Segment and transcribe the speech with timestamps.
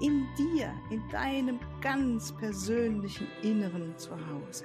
[0.00, 4.64] in dir, in deinem ganz persönlichen Inneren zu Hause.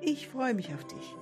[0.00, 1.16] Ich freue mich auf dich.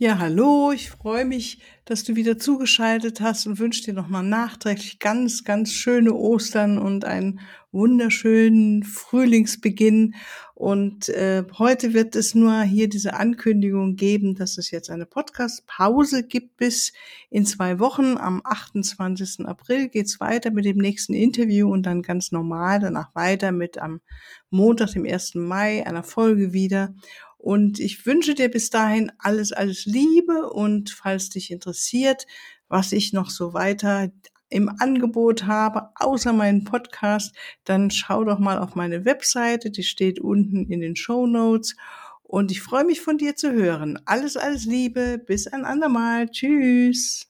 [0.00, 5.00] Ja, hallo, ich freue mich, dass du wieder zugeschaltet hast und wünsche dir nochmal nachträglich
[5.00, 7.40] ganz, ganz schöne Ostern und einen
[7.72, 10.14] wunderschönen Frühlingsbeginn.
[10.54, 16.22] Und äh, heute wird es nur hier diese Ankündigung geben, dass es jetzt eine Podcast-Pause
[16.22, 16.92] gibt bis
[17.28, 18.18] in zwei Wochen.
[18.18, 19.46] Am 28.
[19.46, 24.00] April geht's weiter mit dem nächsten Interview und dann ganz normal danach weiter mit am
[24.48, 25.34] Montag, dem 1.
[25.34, 26.94] Mai, einer Folge wieder.
[27.38, 32.26] Und ich wünsche dir bis dahin alles, alles Liebe und falls dich interessiert,
[32.68, 34.10] was ich noch so weiter
[34.50, 40.20] im Angebot habe, außer meinen Podcast, dann schau doch mal auf meine Webseite, die steht
[40.20, 41.76] unten in den Show Notes.
[42.22, 43.98] Und ich freue mich von dir zu hören.
[44.04, 46.28] Alles, alles Liebe, bis ein andermal.
[46.28, 47.26] Tschüss.